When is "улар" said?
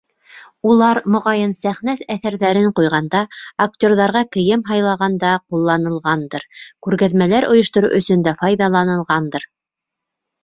0.67-0.99